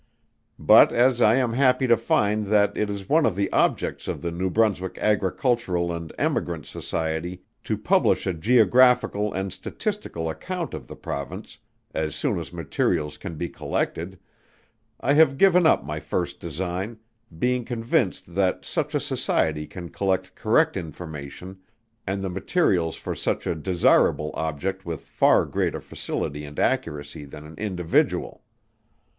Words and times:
But 0.57 0.91
as 0.91 1.21
I 1.21 1.35
am 1.35 1.53
happy 1.53 1.85
to 1.85 1.95
find 1.95 2.47
that 2.47 2.75
it 2.75 2.89
is 2.89 3.07
one 3.07 3.23
of 3.23 3.35
the 3.35 3.51
objects 3.53 4.07
of 4.07 4.23
the 4.23 4.31
New 4.31 4.49
Brunswick 4.49 4.97
Agricultural 4.97 5.93
and 5.93 6.11
Emigrant 6.17 6.65
Society, 6.65 7.43
to 7.65 7.77
publish 7.77 8.25
a 8.25 8.33
Geographical 8.33 9.31
and 9.31 9.53
Statistical 9.53 10.27
Account 10.27 10.73
of 10.73 10.87
the 10.87 10.95
Province, 10.95 11.59
as 11.93 12.15
soon 12.15 12.39
as 12.39 12.51
materials 12.51 13.15
can 13.15 13.35
be 13.35 13.47
collected, 13.47 14.17
I 14.99 15.13
have 15.13 15.37
given 15.37 15.67
up 15.67 15.85
my 15.85 15.99
first 15.99 16.39
design 16.39 16.97
being 17.37 17.63
convinced 17.63 18.33
that 18.33 18.65
such 18.65 18.95
a 18.95 18.99
Society 18.99 19.67
can 19.67 19.89
collect 19.89 20.33
correct 20.33 20.75
information 20.77 21.59
and 22.07 22.23
the 22.23 22.29
materials 22.31 22.95
for 22.95 23.13
such 23.13 23.45
a 23.45 23.53
desirable 23.53 24.31
object 24.33 24.83
with 24.83 25.01
far 25.03 25.45
greater 25.45 25.79
facility 25.79 26.43
and 26.43 26.57
accuracy 26.57 27.23
than 27.23 27.45
an 27.45 27.53
individual. 27.59 28.41